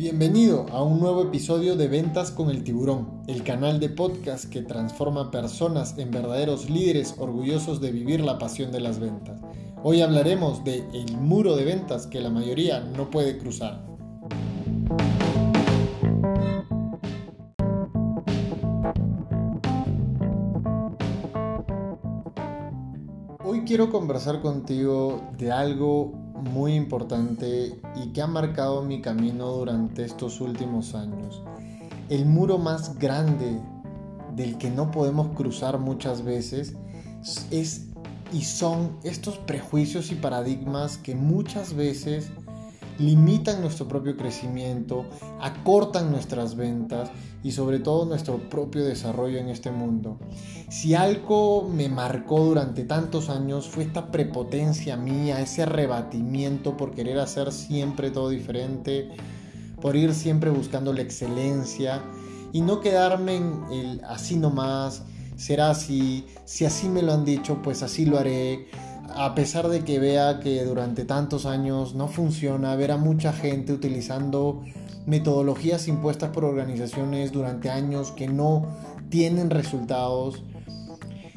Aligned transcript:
Bienvenido 0.00 0.64
a 0.72 0.82
un 0.82 0.98
nuevo 0.98 1.24
episodio 1.24 1.76
de 1.76 1.86
Ventas 1.86 2.30
con 2.30 2.48
el 2.48 2.64
Tiburón, 2.64 3.20
el 3.26 3.42
canal 3.42 3.80
de 3.80 3.90
podcast 3.90 4.46
que 4.46 4.62
transforma 4.62 5.30
personas 5.30 5.98
en 5.98 6.10
verdaderos 6.10 6.70
líderes 6.70 7.16
orgullosos 7.18 7.82
de 7.82 7.92
vivir 7.92 8.22
la 8.22 8.38
pasión 8.38 8.72
de 8.72 8.80
las 8.80 8.98
ventas. 8.98 9.42
Hoy 9.82 10.00
hablaremos 10.00 10.64
de 10.64 10.88
el 10.94 11.18
muro 11.18 11.54
de 11.54 11.66
ventas 11.66 12.06
que 12.06 12.18
la 12.18 12.30
mayoría 12.30 12.80
no 12.80 13.10
puede 13.10 13.36
cruzar. 13.36 13.84
Hoy 23.44 23.64
quiero 23.66 23.90
conversar 23.90 24.40
contigo 24.40 25.20
de 25.36 25.52
algo 25.52 26.29
muy 26.42 26.74
importante 26.74 27.78
y 27.96 28.08
que 28.12 28.22
ha 28.22 28.26
marcado 28.26 28.82
mi 28.82 29.00
camino 29.00 29.52
durante 29.52 30.04
estos 30.04 30.40
últimos 30.40 30.94
años. 30.94 31.42
El 32.08 32.26
muro 32.26 32.58
más 32.58 32.98
grande 32.98 33.60
del 34.34 34.58
que 34.58 34.70
no 34.70 34.90
podemos 34.90 35.28
cruzar 35.36 35.78
muchas 35.78 36.22
veces 36.22 36.74
es 37.50 37.86
y 38.32 38.42
son 38.42 38.96
estos 39.02 39.38
prejuicios 39.38 40.12
y 40.12 40.14
paradigmas 40.14 40.98
que 40.98 41.14
muchas 41.14 41.74
veces 41.74 42.30
limitan 43.00 43.60
nuestro 43.62 43.88
propio 43.88 44.16
crecimiento, 44.16 45.06
acortan 45.40 46.10
nuestras 46.10 46.54
ventas 46.54 47.10
y 47.42 47.52
sobre 47.52 47.78
todo 47.78 48.04
nuestro 48.04 48.50
propio 48.50 48.84
desarrollo 48.84 49.38
en 49.38 49.48
este 49.48 49.70
mundo. 49.70 50.18
Si 50.68 50.94
algo 50.94 51.68
me 51.68 51.88
marcó 51.88 52.40
durante 52.40 52.84
tantos 52.84 53.30
años 53.30 53.68
fue 53.68 53.84
esta 53.84 54.10
prepotencia 54.10 54.96
mía, 54.96 55.40
ese 55.40 55.64
rebatimiento 55.64 56.76
por 56.76 56.92
querer 56.92 57.18
hacer 57.18 57.52
siempre 57.52 58.10
todo 58.10 58.28
diferente, 58.28 59.08
por 59.80 59.96
ir 59.96 60.12
siempre 60.12 60.50
buscando 60.50 60.92
la 60.92 61.00
excelencia 61.00 62.02
y 62.52 62.60
no 62.60 62.80
quedarme 62.80 63.36
en 63.36 63.64
el 63.72 64.04
así 64.04 64.36
nomás, 64.36 65.02
será 65.36 65.70
así, 65.70 66.26
si 66.44 66.66
así 66.66 66.88
me 66.88 67.00
lo 67.00 67.14
han 67.14 67.24
dicho, 67.24 67.62
pues 67.62 67.82
así 67.82 68.04
lo 68.04 68.18
haré 68.18 68.68
a 69.14 69.34
pesar 69.34 69.68
de 69.68 69.84
que 69.84 69.98
vea 69.98 70.40
que 70.40 70.64
durante 70.64 71.04
tantos 71.04 71.46
años 71.46 71.94
no 71.94 72.08
funciona, 72.08 72.76
ver 72.76 72.92
a 72.92 72.96
mucha 72.96 73.32
gente 73.32 73.72
utilizando 73.72 74.62
metodologías 75.06 75.88
impuestas 75.88 76.30
por 76.30 76.44
organizaciones 76.44 77.32
durante 77.32 77.70
años 77.70 78.12
que 78.12 78.28
no 78.28 78.66
tienen 79.08 79.50
resultados, 79.50 80.42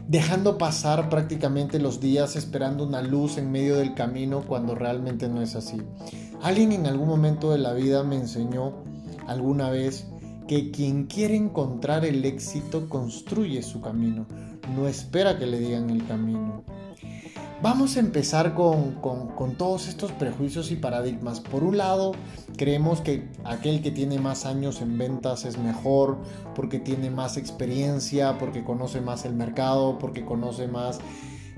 dejando 0.07 0.57
pasar 0.57 1.09
prácticamente 1.09 1.79
los 1.79 1.99
días 1.99 2.35
esperando 2.35 2.85
una 2.85 3.01
luz 3.01 3.37
en 3.37 3.51
medio 3.51 3.77
del 3.77 3.93
camino 3.93 4.43
cuando 4.45 4.75
realmente 4.75 5.27
no 5.27 5.41
es 5.41 5.55
así. 5.55 5.81
Alguien 6.41 6.71
en 6.73 6.85
algún 6.85 7.07
momento 7.07 7.51
de 7.51 7.57
la 7.57 7.73
vida 7.73 8.03
me 8.03 8.17
enseñó 8.17 8.83
alguna 9.27 9.69
vez 9.69 10.05
que 10.47 10.71
quien 10.71 11.05
quiere 11.05 11.35
encontrar 11.35 12.05
el 12.05 12.25
éxito 12.25 12.89
construye 12.89 13.63
su 13.63 13.81
camino, 13.81 14.27
no 14.75 14.87
espera 14.87 15.39
que 15.39 15.47
le 15.47 15.59
digan 15.59 15.89
el 15.89 16.05
camino. 16.05 16.63
Vamos 17.63 17.95
a 17.95 18.01
empezar 18.01 18.55
con, 18.55 19.55
todos 19.57 19.87
estos 19.87 20.11
prejuicios 20.11 20.69
y 20.71 20.75
paradigmas. 20.75 21.39
Por 21.39 21.63
un 21.63 21.77
lado, 21.77 22.11
creemos 22.57 22.99
que 22.99 23.29
aquel 23.45 23.81
que 23.81 23.89
tiene 23.89 24.19
más 24.19 24.45
años 24.45 24.81
en 24.81 24.97
ventas 24.97 25.45
es 25.45 25.57
mejor 25.57 26.17
porque 26.55 26.79
tiene 26.79 27.09
más 27.09 27.37
experiencia, 27.37 28.37
porque 28.37 28.65
conoce 28.65 28.99
más 28.99 29.23
el 29.23 29.33
mercado, 29.33 29.97
porque 29.97 30.25
conoce 30.25 30.67
más 30.67 30.99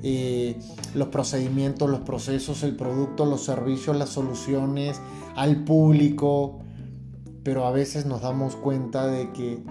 eh, 0.03 0.59
los 0.93 1.07
procedimientos, 1.07 1.89
los 1.89 2.01
procesos, 2.01 2.61
el 2.61 2.75
producto, 2.75 3.25
los 3.25 3.43
servicios, 3.43 3.97
las 3.97 4.09
soluciones 4.09 5.01
al 5.35 5.63
público. 5.63 6.59
Pero 7.41 7.65
a 7.65 7.71
veces 7.71 8.05
nos 8.05 8.21
damos 8.21 8.55
cuenta 8.55 9.07
de 9.07 9.31
que 9.31 9.63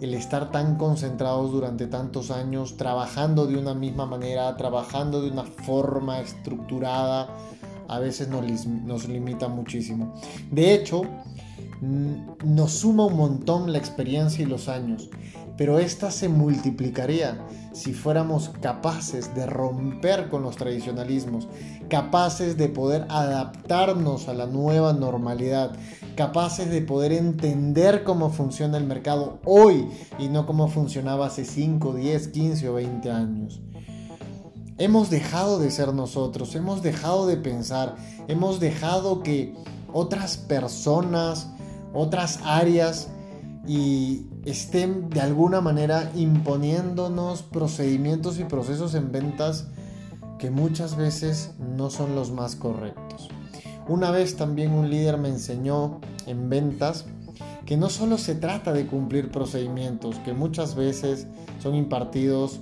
el 0.00 0.14
estar 0.14 0.50
tan 0.50 0.76
concentrados 0.76 1.52
durante 1.52 1.86
tantos 1.86 2.30
años, 2.30 2.76
trabajando 2.76 3.46
de 3.46 3.56
una 3.56 3.74
misma 3.74 4.06
manera, 4.06 4.56
trabajando 4.56 5.22
de 5.22 5.30
una 5.30 5.44
forma 5.44 6.20
estructurada, 6.20 7.28
a 7.88 7.98
veces 7.98 8.28
nos, 8.28 9.08
limita 9.08 9.48
muchísimo. 9.48 10.14
De 10.50 10.74
hecho, 10.74 11.02
nos 11.80 12.72
suma 12.72 13.06
un 13.06 13.16
montón 13.16 13.72
la 13.72 13.78
experiencia 13.78 14.42
y 14.42 14.46
los 14.46 14.68
años, 14.68 15.10
pero 15.56 15.78
esta 15.78 16.10
se 16.10 16.28
multiplicaría 16.28 17.44
si 17.72 17.92
fuéramos 17.92 18.50
capaces 18.60 19.34
de 19.34 19.46
romper 19.46 20.28
con 20.28 20.42
los 20.42 20.56
tradicionalismos, 20.56 21.48
capaces 21.88 22.56
de 22.56 22.68
poder 22.68 23.06
adaptarnos 23.08 24.28
a 24.28 24.34
la 24.34 24.46
nueva 24.46 24.92
normalidad, 24.92 25.76
capaces 26.16 26.70
de 26.70 26.82
poder 26.82 27.12
entender 27.12 28.04
cómo 28.04 28.30
funciona 28.30 28.78
el 28.78 28.84
mercado 28.84 29.40
hoy 29.44 29.88
y 30.18 30.28
no 30.28 30.46
cómo 30.46 30.68
funcionaba 30.68 31.26
hace 31.26 31.44
5, 31.44 31.94
10, 31.94 32.28
15 32.28 32.68
o 32.68 32.74
20 32.74 33.10
años. 33.10 33.60
Hemos 34.76 35.08
dejado 35.08 35.60
de 35.60 35.70
ser 35.70 35.94
nosotros, 35.94 36.54
hemos 36.56 36.82
dejado 36.82 37.28
de 37.28 37.36
pensar, 37.36 37.94
hemos 38.26 38.58
dejado 38.58 39.22
que 39.22 39.54
otras 39.94 40.36
personas, 40.36 41.48
otras 41.94 42.40
áreas 42.44 43.08
y 43.66 44.26
estén 44.44 45.08
de 45.08 45.20
alguna 45.20 45.62
manera 45.62 46.10
imponiéndonos 46.14 47.42
procedimientos 47.42 48.38
y 48.38 48.44
procesos 48.44 48.94
en 48.94 49.12
ventas 49.12 49.68
que 50.38 50.50
muchas 50.50 50.96
veces 50.96 51.52
no 51.58 51.88
son 51.88 52.14
los 52.14 52.32
más 52.32 52.56
correctos. 52.56 53.28
Una 53.88 54.10
vez 54.10 54.36
también 54.36 54.72
un 54.72 54.90
líder 54.90 55.16
me 55.16 55.28
enseñó 55.28 56.00
en 56.26 56.50
ventas 56.50 57.06
que 57.64 57.76
no 57.76 57.88
solo 57.88 58.18
se 58.18 58.34
trata 58.34 58.72
de 58.72 58.86
cumplir 58.86 59.30
procedimientos, 59.30 60.16
que 60.24 60.34
muchas 60.34 60.74
veces 60.74 61.28
son 61.62 61.76
impartidos 61.76 62.60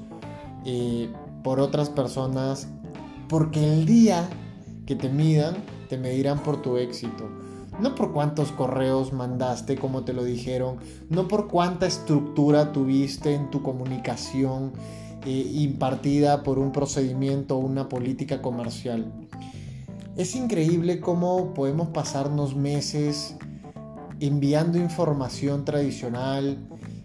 eh, 0.64 1.10
por 1.42 1.60
otras 1.60 1.88
personas, 1.88 2.68
porque 3.28 3.72
el 3.72 3.86
día 3.86 4.28
que 4.86 4.96
te 4.96 5.08
midan, 5.08 5.56
te 5.88 5.96
medirán 5.98 6.42
por 6.42 6.62
tu 6.62 6.76
éxito. 6.76 7.28
No 7.80 7.94
por 7.94 8.12
cuántos 8.12 8.52
correos 8.52 9.12
mandaste, 9.12 9.76
como 9.76 10.04
te 10.04 10.12
lo 10.12 10.24
dijeron, 10.24 10.76
no 11.08 11.26
por 11.26 11.48
cuánta 11.48 11.86
estructura 11.86 12.72
tuviste 12.72 13.34
en 13.34 13.50
tu 13.50 13.62
comunicación 13.62 14.72
eh, 15.24 15.50
impartida 15.54 16.42
por 16.42 16.58
un 16.58 16.72
procedimiento 16.72 17.56
o 17.56 17.60
una 17.60 17.88
política 17.88 18.42
comercial. 18.42 19.10
Es 20.16 20.36
increíble 20.36 21.00
cómo 21.00 21.54
podemos 21.54 21.88
pasarnos 21.88 22.54
meses 22.54 23.36
enviando 24.20 24.78
información 24.78 25.64
tradicional 25.64 26.58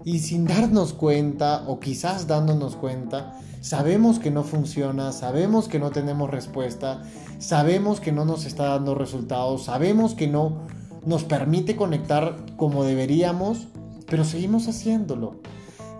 y 0.04 0.20
sin 0.20 0.46
darnos 0.46 0.94
cuenta 0.94 1.64
o 1.68 1.80
quizás 1.80 2.28
dándonos 2.28 2.76
cuenta, 2.76 3.40
sabemos 3.68 4.18
que 4.18 4.32
no 4.32 4.46
funciona, 4.46 5.12
sabemos 5.12 5.68
que 5.68 5.78
no 5.78 5.92
tenemos 5.92 6.30
respuesta, 6.30 7.02
sabemos 7.38 8.00
que 8.00 8.14
no 8.14 8.24
nos 8.24 8.46
está 8.46 8.70
dando 8.70 8.96
resultados, 8.96 9.66
sabemos 9.66 10.16
que 10.16 10.28
no 10.28 10.60
nos 11.06 11.26
permite 11.26 11.76
conectar 11.76 12.38
como 12.56 12.86
deberíamos, 12.86 13.68
pero 14.06 14.24
seguimos 14.24 14.70
haciéndolo. 14.70 15.42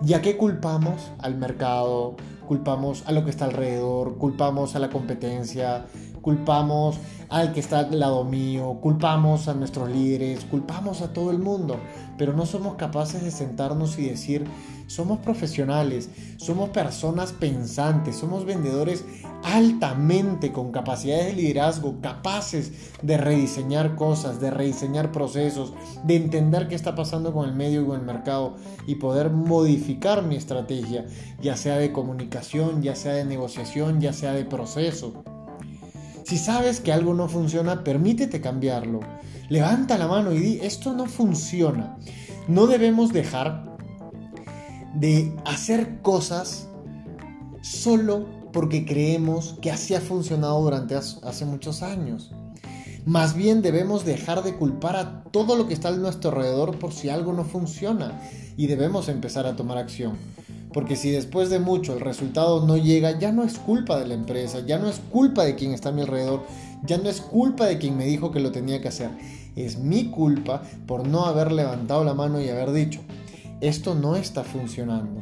¿Ya 0.00 0.22
que 0.22 0.38
culpamos 0.38 1.12
al 1.18 1.36
mercado? 1.36 2.16
Culpamos 2.46 3.02
a 3.06 3.12
lo 3.12 3.24
que 3.24 3.30
está 3.30 3.44
alrededor, 3.44 4.16
culpamos 4.16 4.74
a 4.74 4.78
la 4.78 4.88
competencia, 4.88 5.84
culpamos 6.20 6.96
al 7.28 7.52
que 7.52 7.60
está 7.60 7.80
al 7.80 7.98
lado 7.98 8.24
mío, 8.24 8.78
culpamos 8.80 9.48
a 9.48 9.54
nuestros 9.54 9.88
líderes, 9.90 10.44
culpamos 10.44 11.02
a 11.02 11.12
todo 11.12 11.30
el 11.30 11.38
mundo, 11.38 11.76
pero 12.16 12.32
no 12.32 12.46
somos 12.46 12.76
capaces 12.76 13.22
de 13.22 13.30
sentarnos 13.30 13.98
y 13.98 14.08
decir, 14.08 14.44
somos 14.88 15.18
profesionales, 15.18 16.08
somos 16.38 16.70
personas 16.70 17.32
pensantes, 17.32 18.16
somos 18.16 18.46
vendedores 18.46 19.04
altamente 19.44 20.50
con 20.50 20.72
capacidades 20.72 21.26
de 21.26 21.42
liderazgo, 21.42 22.00
capaces 22.00 22.72
de 23.02 23.18
rediseñar 23.18 23.94
cosas, 23.94 24.40
de 24.40 24.50
rediseñar 24.50 25.12
procesos, 25.12 25.74
de 26.04 26.16
entender 26.16 26.68
qué 26.68 26.74
está 26.74 26.94
pasando 26.94 27.32
con 27.34 27.46
el 27.48 27.54
medio 27.54 27.82
y 27.82 27.86
con 27.86 28.00
el 28.00 28.06
mercado 28.06 28.56
y 28.86 28.94
poder 28.94 29.30
modificar 29.30 30.22
mi 30.22 30.36
estrategia, 30.36 31.04
ya 31.40 31.56
sea 31.56 31.76
de 31.76 31.92
comunicación, 31.92 32.82
ya 32.82 32.96
sea 32.96 33.12
de 33.12 33.26
negociación, 33.26 34.00
ya 34.00 34.14
sea 34.14 34.32
de 34.32 34.46
proceso. 34.46 35.22
Si 36.28 36.36
sabes 36.36 36.80
que 36.80 36.92
algo 36.92 37.14
no 37.14 37.26
funciona, 37.26 37.84
permítete 37.84 38.42
cambiarlo. 38.42 39.00
Levanta 39.48 39.96
la 39.96 40.08
mano 40.08 40.30
y 40.30 40.38
di, 40.38 40.60
esto 40.60 40.92
no 40.92 41.06
funciona. 41.06 41.96
No 42.48 42.66
debemos 42.66 43.14
dejar 43.14 43.78
de 44.94 45.34
hacer 45.46 46.02
cosas 46.02 46.68
solo 47.62 48.26
porque 48.52 48.84
creemos 48.84 49.56
que 49.62 49.70
así 49.70 49.94
ha 49.94 50.02
funcionado 50.02 50.60
durante 50.60 50.96
hace 50.96 51.46
muchos 51.46 51.82
años. 51.82 52.30
Más 53.06 53.34
bien 53.34 53.62
debemos 53.62 54.04
dejar 54.04 54.42
de 54.42 54.54
culpar 54.54 54.96
a 54.96 55.22
todo 55.22 55.56
lo 55.56 55.66
que 55.66 55.72
está 55.72 55.88
a 55.88 55.92
nuestro 55.92 56.32
alrededor 56.32 56.78
por 56.78 56.92
si 56.92 57.08
algo 57.08 57.32
no 57.32 57.44
funciona 57.46 58.20
y 58.58 58.66
debemos 58.66 59.08
empezar 59.08 59.46
a 59.46 59.56
tomar 59.56 59.78
acción. 59.78 60.18
Porque 60.72 60.96
si 60.96 61.10
después 61.10 61.50
de 61.50 61.58
mucho 61.58 61.94
el 61.94 62.00
resultado 62.00 62.66
no 62.66 62.76
llega, 62.76 63.18
ya 63.18 63.32
no 63.32 63.44
es 63.44 63.58
culpa 63.58 63.98
de 63.98 64.06
la 64.06 64.14
empresa, 64.14 64.60
ya 64.66 64.78
no 64.78 64.88
es 64.88 65.00
culpa 65.10 65.44
de 65.44 65.54
quien 65.54 65.72
está 65.72 65.88
a 65.88 65.92
mi 65.92 66.02
alrededor, 66.02 66.42
ya 66.84 66.98
no 66.98 67.08
es 67.08 67.20
culpa 67.20 67.66
de 67.66 67.78
quien 67.78 67.96
me 67.96 68.04
dijo 68.04 68.30
que 68.30 68.40
lo 68.40 68.52
tenía 68.52 68.80
que 68.80 68.88
hacer. 68.88 69.10
Es 69.56 69.78
mi 69.78 70.10
culpa 70.10 70.62
por 70.86 71.06
no 71.06 71.26
haber 71.26 71.52
levantado 71.52 72.04
la 72.04 72.14
mano 72.14 72.40
y 72.40 72.48
haber 72.48 72.72
dicho, 72.72 73.00
esto 73.60 73.94
no 73.94 74.16
está 74.16 74.44
funcionando. 74.44 75.20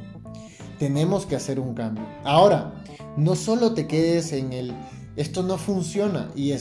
Tenemos 0.79 1.25
que 1.25 1.37
hacer 1.37 1.59
un 1.59 1.75
cambio. 1.75 2.05
Ahora, 2.25 2.75
no 3.17 3.35
solo 3.35 3.73
te 3.73 3.87
quedes 3.87 4.33
en 4.33 4.53
el, 4.53 4.75
esto 5.17 5.43
no 5.43 5.57
funciona 5.57 6.31
y, 6.35 6.53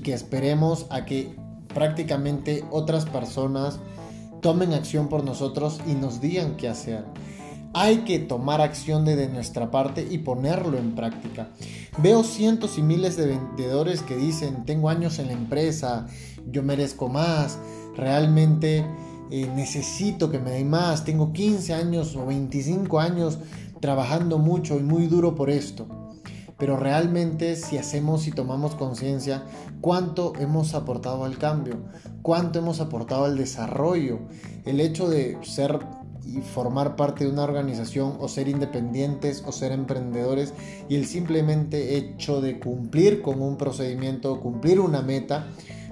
que 0.00 0.14
esperemos 0.14 0.86
a 0.90 1.04
que 1.04 1.34
prácticamente 1.74 2.64
otras 2.70 3.04
personas 3.04 3.78
tomen 4.40 4.72
acción 4.72 5.08
por 5.08 5.24
nosotros 5.24 5.80
y 5.86 5.92
nos 5.92 6.20
digan 6.20 6.56
qué 6.56 6.68
hacer. 6.68 7.04
Hay 7.80 7.98
que 7.98 8.18
tomar 8.18 8.60
acción 8.60 9.04
desde 9.04 9.28
nuestra 9.28 9.70
parte 9.70 10.04
y 10.10 10.18
ponerlo 10.18 10.78
en 10.78 10.96
práctica. 10.96 11.50
Veo 11.98 12.24
cientos 12.24 12.76
y 12.76 12.82
miles 12.82 13.16
de 13.16 13.26
vendedores 13.26 14.02
que 14.02 14.16
dicen, 14.16 14.64
tengo 14.64 14.88
años 14.88 15.20
en 15.20 15.28
la 15.28 15.34
empresa, 15.34 16.08
yo 16.50 16.64
merezco 16.64 17.08
más, 17.08 17.56
realmente 17.96 18.84
eh, 19.30 19.48
necesito 19.54 20.28
que 20.28 20.40
me 20.40 20.50
den 20.50 20.68
más, 20.68 21.04
tengo 21.04 21.32
15 21.32 21.72
años 21.72 22.16
o 22.16 22.26
25 22.26 22.98
años 22.98 23.38
trabajando 23.78 24.38
mucho 24.38 24.76
y 24.80 24.82
muy 24.82 25.06
duro 25.06 25.36
por 25.36 25.48
esto. 25.48 25.86
Pero 26.58 26.76
realmente 26.76 27.54
si 27.54 27.78
hacemos 27.78 28.26
y 28.26 28.32
tomamos 28.32 28.74
conciencia, 28.74 29.44
cuánto 29.80 30.32
hemos 30.40 30.74
aportado 30.74 31.24
al 31.24 31.38
cambio, 31.38 31.76
cuánto 32.22 32.58
hemos 32.58 32.80
aportado 32.80 33.26
al 33.26 33.38
desarrollo, 33.38 34.18
el 34.64 34.80
hecho 34.80 35.08
de 35.08 35.38
ser 35.42 35.78
y 36.28 36.42
formar 36.42 36.94
parte 36.96 37.24
de 37.24 37.30
una 37.30 37.44
organización 37.44 38.16
o 38.20 38.28
ser 38.28 38.48
independientes 38.48 39.42
o 39.46 39.52
ser 39.52 39.72
emprendedores 39.72 40.52
y 40.88 40.96
el 40.96 41.06
simplemente 41.06 41.96
hecho 41.96 42.40
de 42.40 42.60
cumplir 42.60 43.22
con 43.22 43.40
un 43.40 43.56
procedimiento, 43.56 44.40
cumplir 44.40 44.80
una 44.80 45.00
meta, 45.00 45.48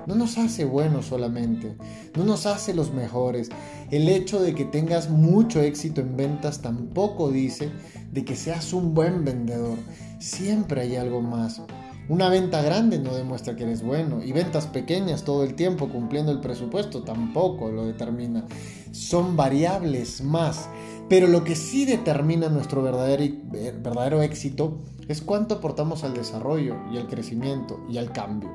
no 0.07 0.15
nos 0.15 0.39
hace 0.39 0.65
buenos 0.65 1.07
solamente, 1.07 1.77
no 2.17 2.25
nos 2.25 2.47
hace 2.47 2.75
los 2.75 2.93
mejores. 2.93 3.49
El 3.91 4.09
hecho 4.09 4.41
de 4.41 4.55
que 4.55 4.65
tengas 4.65 5.11
mucho 5.11 5.61
éxito 5.61 6.01
en 6.01 6.17
ventas 6.17 6.63
tampoco 6.63 7.31
dice 7.31 7.71
de 8.13 8.25
que 8.25 8.37
seas 8.37 8.73
un 8.73 8.95
buen 8.95 9.25
vendedor. 9.25 9.79
Siempre 10.21 10.83
hay 10.83 10.97
algo 10.97 11.23
más. 11.23 11.61
Una 12.09 12.29
venta 12.29 12.63
grande 12.63 13.01
no 13.01 13.15
demuestra 13.15 13.57
que 13.57 13.65
eres 13.65 13.83
bueno 13.83 14.23
y 14.23 14.31
ventas 14.31 14.69
pequeñas 14.69 15.25
todo 15.25 15.43
el 15.43 15.55
tiempo 15.55 15.89
cumpliendo 15.89 16.31
el 16.31 16.41
presupuesto 16.41 17.03
tampoco 17.03 17.71
lo 17.73 17.85
determina. 17.85 18.45
Son 18.93 19.37
variables 19.37 20.23
más. 20.23 20.69
Pero 21.09 21.27
lo 21.27 21.45
que 21.45 21.57
sí 21.57 21.85
determina 21.85 22.49
nuestro 22.49 22.83
verdadero, 22.83 23.23
eh, 23.23 23.75
verdadero 23.81 24.23
éxito 24.23 24.79
es 25.09 25.21
cuánto 25.21 25.57
aportamos 25.57 26.03
al 26.05 26.15
desarrollo 26.15 26.77
y 26.93 26.99
al 26.99 27.07
crecimiento 27.07 27.81
y 27.89 27.99
al 27.99 28.13
cambio. 28.13 28.51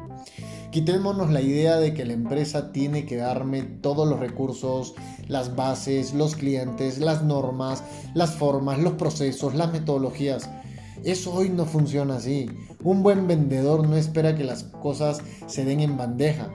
Quitémonos 0.71 1.29
la 1.29 1.41
idea 1.41 1.77
de 1.77 1.93
que 1.93 2.05
la 2.05 2.13
empresa 2.13 2.71
tiene 2.71 3.05
que 3.05 3.17
darme 3.17 3.63
todos 3.63 4.07
los 4.07 4.19
recursos, 4.19 4.95
las 5.27 5.55
bases, 5.55 6.13
los 6.13 6.35
clientes, 6.35 6.99
las 6.99 7.23
normas, 7.23 7.83
las 8.13 8.35
formas, 8.35 8.79
los 8.79 8.93
procesos, 8.93 9.55
las 9.55 9.71
metodologías. 9.71 10.49
Eso 11.03 11.33
hoy 11.33 11.49
no 11.49 11.65
funciona 11.65 12.15
así. 12.15 12.47
Un 12.83 13.03
buen 13.03 13.27
vendedor 13.27 13.87
no 13.87 13.97
espera 13.97 14.35
que 14.35 14.43
las 14.43 14.63
cosas 14.63 15.19
se 15.47 15.65
den 15.65 15.79
en 15.79 15.97
bandeja. 15.97 16.49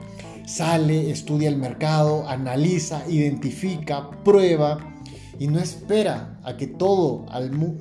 Sale, 0.45 1.11
estudia 1.11 1.49
el 1.49 1.57
mercado, 1.57 2.27
analiza, 2.27 3.03
identifica, 3.09 4.09
prueba 4.23 4.96
y 5.39 5.47
no 5.47 5.59
espera 5.59 6.39
a 6.43 6.57
que 6.57 6.67
todo 6.67 7.25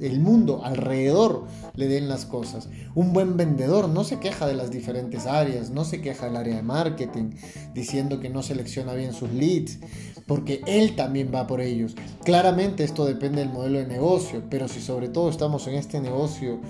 el 0.00 0.20
mundo 0.20 0.60
alrededor 0.64 1.46
le 1.74 1.88
den 1.88 2.08
las 2.08 2.26
cosas. 2.26 2.68
Un 2.94 3.12
buen 3.12 3.36
vendedor 3.36 3.88
no 3.88 4.04
se 4.04 4.18
queja 4.18 4.46
de 4.46 4.54
las 4.54 4.70
diferentes 4.70 5.26
áreas, 5.26 5.70
no 5.70 5.84
se 5.84 6.00
queja 6.00 6.26
del 6.26 6.36
área 6.36 6.56
de 6.56 6.62
marketing, 6.62 7.30
diciendo 7.74 8.20
que 8.20 8.30
no 8.30 8.42
selecciona 8.42 8.94
bien 8.94 9.12
sus 9.12 9.30
leads, 9.32 9.78
porque 10.26 10.62
él 10.66 10.96
también 10.96 11.30
va 11.34 11.46
por 11.46 11.60
ellos. 11.60 11.94
Claramente 12.24 12.84
esto 12.84 13.04
depende 13.04 13.40
del 13.40 13.52
modelo 13.52 13.78
de 13.78 13.86
negocio, 13.86 14.42
pero 14.50 14.68
si 14.68 14.80
sobre 14.80 15.08
todo 15.08 15.30
estamos 15.30 15.66
en 15.66 15.74
este 15.74 16.00
negocio 16.00 16.60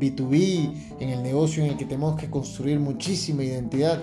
B2B, 0.00 0.98
en 1.00 1.08
el 1.08 1.22
negocio 1.22 1.64
en 1.64 1.70
el 1.70 1.76
que 1.76 1.86
tenemos 1.86 2.16
que 2.16 2.28
construir 2.28 2.78
muchísima 2.78 3.42
identidad, 3.42 4.02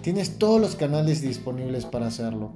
tienes 0.00 0.38
todos 0.38 0.60
los 0.60 0.76
canales 0.76 1.20
disponibles 1.20 1.84
para 1.84 2.06
hacerlo. 2.06 2.52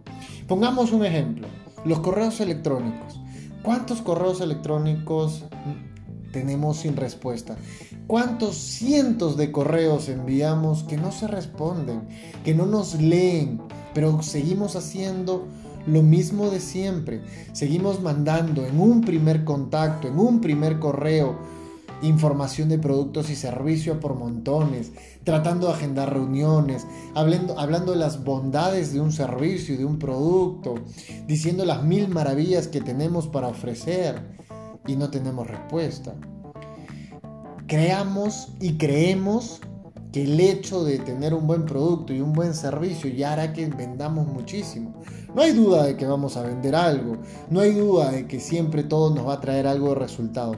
Pongamos 0.47 0.93
un 0.93 1.05
ejemplo, 1.05 1.49
los 1.85 2.01
correos 2.01 2.41
electrónicos. 2.41 3.21
¿Cuántos 3.63 4.01
correos 4.01 4.41
electrónicos 4.41 5.45
tenemos 6.33 6.79
sin 6.79 6.97
respuesta? 6.97 7.57
¿Cuántos 8.07 8.57
cientos 8.57 9.37
de 9.37 9.53
correos 9.53 10.09
enviamos 10.09 10.85
que 10.85 10.97
no 10.97 11.13
se 11.13 11.27
responden, 11.27 12.03
que 12.45 12.55
no 12.55 12.67
nos 12.67 12.95
leen, 13.01 13.61
pero 13.95 14.23
seguimos 14.23 14.77
haciendo 14.77 15.47
lo 15.87 16.03
mismo 16.03 16.51
de 16.51 16.61
siempre? 16.61 17.23
Seguimos 17.53 18.01
mandando 18.01 18.65
en 18.65 18.81
un 18.81 19.01
primer 19.03 19.45
contacto, 19.45 20.09
en 20.09 20.19
un 20.19 20.41
primer 20.41 20.79
correo, 20.79 21.37
información 22.03 22.69
de 22.69 22.79
productos 22.79 23.31
y 23.31 23.37
servicios 23.37 23.99
por 23.99 24.15
montones, 24.15 24.93
tratando 25.25 25.69
de 25.69 25.75
agendar 25.75 26.13
reuniones, 26.13 26.87
hablando, 27.15 27.59
hablando 27.59 27.93
de 27.93 27.99
las 27.99 28.25
bondades 28.25 28.93
de 28.93 29.01
un 29.01 29.13
servicio 29.13 29.75
y 29.75 29.79
de 29.79 29.85
un 29.85 29.99
producto, 29.99 30.75
diciendo 31.27 31.65
las 31.65 31.83
mil 31.83 32.09
maravillas 32.09 32.69
que 32.69 32.81
tenemos 32.81 33.27
para 33.27 33.49
ofrecer 33.49 34.37
y 34.87 34.97
no 34.97 35.11
tenemos 35.11 35.47
respuesta. 35.47 36.15
Creamos 37.67 38.49
y 38.61 38.79
creemos 38.79 39.61
que 40.13 40.25
el 40.25 40.41
hecho 40.41 40.85
de 40.85 40.99
tener 40.99 41.35
un 41.35 41.47
buen 41.47 41.67
producto 41.67 42.15
y 42.15 42.21
un 42.21 42.33
buen 42.33 42.55
servicio 42.55 43.11
ya 43.11 43.35
hará 43.35 43.53
que 43.53 43.67
vendamos 43.67 44.27
muchísimo. 44.27 44.95
No 45.35 45.43
hay 45.43 45.53
duda 45.53 45.85
de 45.85 45.97
que 45.97 46.07
vamos 46.07 46.37
a 46.37 46.43
vender 46.43 46.75
algo, 46.75 47.19
no 47.51 47.61
hay 47.61 47.75
duda 47.75 48.11
de 48.11 48.27
que 48.27 48.41
siempre 48.41 48.83
todo 48.83 49.15
nos 49.15 49.27
va 49.27 49.35
a 49.35 49.41
traer 49.41 49.67
algo 49.67 49.91
de 49.91 49.97
resultado, 49.97 50.57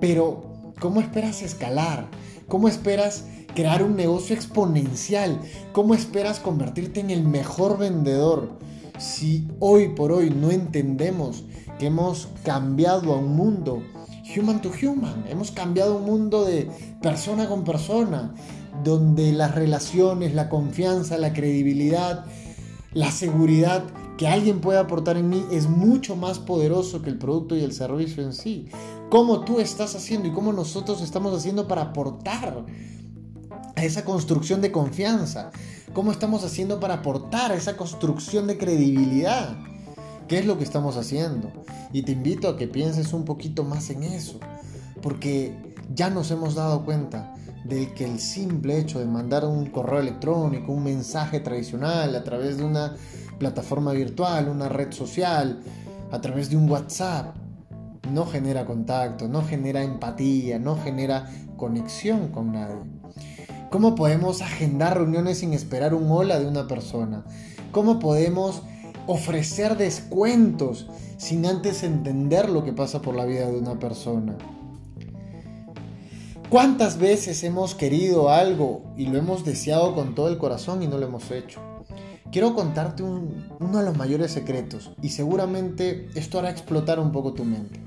pero 0.00 0.55
¿Cómo 0.80 1.00
esperas 1.00 1.40
escalar? 1.40 2.06
¿Cómo 2.48 2.68
esperas 2.68 3.24
crear 3.54 3.82
un 3.82 3.96
negocio 3.96 4.36
exponencial? 4.36 5.40
¿Cómo 5.72 5.94
esperas 5.94 6.38
convertirte 6.38 7.00
en 7.00 7.10
el 7.10 7.24
mejor 7.24 7.78
vendedor? 7.78 8.58
Si 8.98 9.48
hoy 9.58 9.88
por 9.88 10.12
hoy 10.12 10.28
no 10.28 10.50
entendemos 10.50 11.44
que 11.78 11.86
hemos 11.86 12.28
cambiado 12.44 13.14
a 13.14 13.18
un 13.18 13.34
mundo 13.36 13.82
human 14.36 14.60
to 14.60 14.70
human, 14.70 15.24
hemos 15.30 15.50
cambiado 15.50 15.96
un 15.96 16.04
mundo 16.04 16.44
de 16.44 16.68
persona 17.00 17.48
con 17.48 17.64
persona, 17.64 18.34
donde 18.84 19.32
las 19.32 19.54
relaciones, 19.54 20.34
la 20.34 20.50
confianza, 20.50 21.16
la 21.16 21.32
credibilidad, 21.32 22.26
la 22.92 23.10
seguridad 23.10 23.84
que 24.18 24.28
alguien 24.28 24.60
puede 24.60 24.78
aportar 24.78 25.16
en 25.16 25.28
mí 25.30 25.42
es 25.50 25.68
mucho 25.68 26.16
más 26.16 26.38
poderoso 26.38 27.00
que 27.00 27.10
el 27.10 27.18
producto 27.18 27.56
y 27.56 27.62
el 27.62 27.72
servicio 27.72 28.22
en 28.22 28.32
sí 28.32 28.68
cómo 29.08 29.40
tú 29.40 29.60
estás 29.60 29.94
haciendo 29.94 30.28
y 30.28 30.32
cómo 30.32 30.52
nosotros 30.52 31.02
estamos 31.02 31.36
haciendo 31.36 31.68
para 31.68 31.82
aportar 31.82 32.64
a 33.74 33.84
esa 33.84 34.04
construcción 34.04 34.60
de 34.60 34.72
confianza, 34.72 35.50
cómo 35.92 36.10
estamos 36.10 36.44
haciendo 36.44 36.80
para 36.80 36.94
aportar 36.94 37.52
a 37.52 37.54
esa 37.54 37.76
construcción 37.76 38.46
de 38.46 38.58
credibilidad. 38.58 39.56
¿Qué 40.28 40.38
es 40.38 40.46
lo 40.46 40.58
que 40.58 40.64
estamos 40.64 40.96
haciendo? 40.96 41.52
Y 41.92 42.02
te 42.02 42.12
invito 42.12 42.48
a 42.48 42.56
que 42.56 42.66
pienses 42.66 43.12
un 43.12 43.24
poquito 43.24 43.62
más 43.62 43.90
en 43.90 44.02
eso, 44.02 44.40
porque 45.02 45.54
ya 45.94 46.10
nos 46.10 46.30
hemos 46.30 46.54
dado 46.54 46.84
cuenta 46.84 47.34
de 47.64 47.92
que 47.94 48.04
el 48.04 48.18
simple 48.18 48.78
hecho 48.78 48.98
de 48.98 49.06
mandar 49.06 49.44
un 49.44 49.66
correo 49.66 50.00
electrónico, 50.00 50.72
un 50.72 50.84
mensaje 50.84 51.40
tradicional 51.40 52.14
a 52.14 52.24
través 52.24 52.58
de 52.58 52.64
una 52.64 52.96
plataforma 53.38 53.92
virtual, 53.92 54.48
una 54.48 54.68
red 54.68 54.92
social, 54.92 55.60
a 56.10 56.20
través 56.20 56.50
de 56.50 56.56
un 56.56 56.68
WhatsApp, 56.68 57.36
no 58.12 58.26
genera 58.26 58.64
contacto, 58.64 59.28
no 59.28 59.42
genera 59.44 59.82
empatía, 59.82 60.58
no 60.58 60.76
genera 60.76 61.30
conexión 61.56 62.28
con 62.28 62.52
nadie. 62.52 62.82
¿Cómo 63.70 63.94
podemos 63.94 64.42
agendar 64.42 64.96
reuniones 64.96 65.38
sin 65.38 65.52
esperar 65.52 65.92
un 65.94 66.10
hola 66.10 66.38
de 66.38 66.46
una 66.46 66.66
persona? 66.68 67.24
¿Cómo 67.72 67.98
podemos 67.98 68.62
ofrecer 69.06 69.76
descuentos 69.76 70.86
sin 71.18 71.46
antes 71.46 71.82
entender 71.82 72.48
lo 72.48 72.64
que 72.64 72.72
pasa 72.72 73.02
por 73.02 73.14
la 73.14 73.24
vida 73.24 73.50
de 73.50 73.58
una 73.58 73.78
persona? 73.78 74.36
¿Cuántas 76.48 76.98
veces 76.98 77.42
hemos 77.42 77.74
querido 77.74 78.30
algo 78.30 78.94
y 78.96 79.06
lo 79.06 79.18
hemos 79.18 79.44
deseado 79.44 79.94
con 79.96 80.14
todo 80.14 80.28
el 80.28 80.38
corazón 80.38 80.82
y 80.82 80.86
no 80.86 80.96
lo 80.96 81.06
hemos 81.06 81.30
hecho? 81.32 81.60
Quiero 82.30 82.54
contarte 82.54 83.02
uno 83.02 83.78
de 83.78 83.84
los 83.84 83.96
mayores 83.96 84.30
secretos 84.30 84.92
y 85.02 85.08
seguramente 85.08 86.08
esto 86.14 86.38
hará 86.38 86.50
explotar 86.50 87.00
un 87.00 87.10
poco 87.10 87.32
tu 87.32 87.44
mente. 87.44 87.85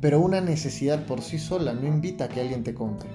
Pero 0.00 0.20
una 0.20 0.40
necesidad 0.40 1.04
por 1.06 1.20
sí 1.20 1.38
sola 1.38 1.74
no 1.74 1.86
invita 1.86 2.24
a 2.24 2.28
que 2.28 2.40
alguien 2.40 2.64
te 2.64 2.74
compre. 2.74 3.10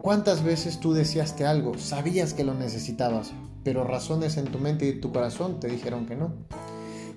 ¿Cuántas 0.00 0.44
veces 0.44 0.80
tú 0.80 0.92
deseaste 0.92 1.46
algo, 1.46 1.78
sabías 1.78 2.34
que 2.34 2.44
lo 2.44 2.54
necesitabas, 2.54 3.32
pero 3.64 3.84
razones 3.84 4.36
en 4.36 4.44
tu 4.44 4.58
mente 4.58 4.86
y 4.86 5.00
tu 5.00 5.12
corazón 5.12 5.58
te 5.60 5.68
dijeron 5.68 6.06
que 6.06 6.14
no? 6.14 6.34